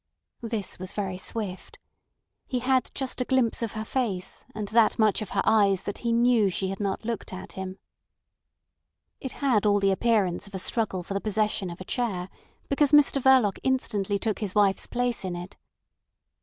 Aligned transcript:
This 0.41 0.79
was 0.79 0.93
very 0.93 1.19
swift. 1.19 1.77
He 2.47 2.57
had 2.57 2.89
just 2.95 3.21
a 3.21 3.23
glimpse 3.23 3.61
of 3.61 3.73
her 3.73 3.85
face 3.85 4.45
and 4.55 4.67
that 4.69 4.97
much 4.97 5.21
of 5.21 5.29
her 5.37 5.43
eyes 5.45 5.83
that 5.83 5.99
he 5.99 6.11
knew 6.11 6.49
she 6.49 6.69
had 6.69 6.79
not 6.79 7.05
looked 7.05 7.31
at 7.31 7.51
him. 7.51 7.77
It 9.19 9.43
all 9.43 9.75
had 9.75 9.81
the 9.83 9.91
appearance 9.91 10.47
of 10.47 10.55
a 10.55 10.57
struggle 10.57 11.03
for 11.03 11.13
the 11.13 11.21
possession 11.21 11.69
of 11.69 11.79
a 11.79 11.85
chair, 11.85 12.29
because 12.67 12.93
Mr 12.93 13.21
Verloc 13.21 13.59
instantly 13.61 14.17
took 14.17 14.39
his 14.39 14.55
wife's 14.55 14.87
place 14.87 15.23
in 15.23 15.35
it. 15.35 15.55